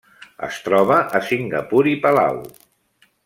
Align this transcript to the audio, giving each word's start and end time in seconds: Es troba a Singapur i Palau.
Es 0.47 0.55
troba 0.67 0.97
a 1.19 1.21
Singapur 1.27 1.83
i 1.93 1.95
Palau. 2.07 2.43